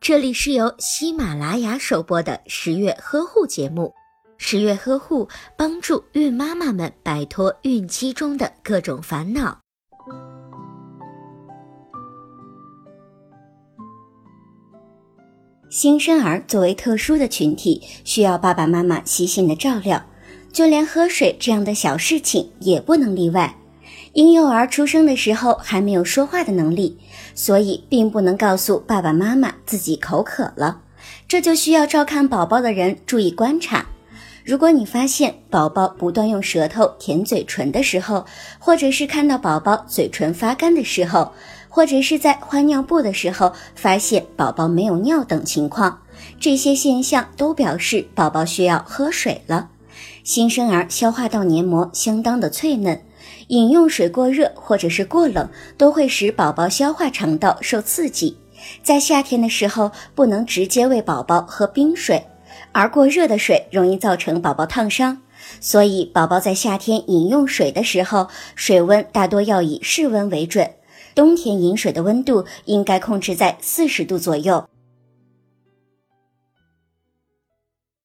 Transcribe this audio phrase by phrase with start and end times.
[0.00, 3.92] 这里是由喜马拉雅首播的十月呵护节目。
[4.36, 9.58] 十月呵护帮助孕妈妈们摆脱孕期中的各种烦恼。
[15.70, 20.04] 新生儿作为特殊的群体，需要爸爸妈妈细心的照料，
[20.52, 23.56] 就连喝水这样的小事情也不能例外。
[24.14, 26.96] 婴幼儿出生的时候还没有说话的能力，
[27.34, 30.82] 所以并不能告诉爸爸妈妈自己口渴了，
[31.26, 33.86] 这就需要照看宝宝的人注意观察。
[34.44, 38.24] 如果你发现宝宝不断用舌头舔嘴唇的时候，
[38.60, 41.32] 或者是看到宝宝嘴唇发干的时候，
[41.68, 46.02] 或者是在换尿布的时候发现宝宝没有尿等情况，
[46.38, 49.70] 这些现象都表示宝宝需要喝水了。
[50.22, 53.02] 新生儿消化道黏膜相当的脆嫩。
[53.48, 58.36] 饮用水过热或者是过冷，都会使宝宝消化肠道受刺激。
[58.82, 62.26] 在夏天的时候，不能直接喂宝宝喝冰水，
[62.72, 65.20] 而过热的水容易造成宝宝烫伤。
[65.60, 70.70] 所以，宝宝在夏天饮用水的时候，水温大多要以室温为准。
[71.14, 74.66] 冬天饮水的温度应该控制在四十度左右。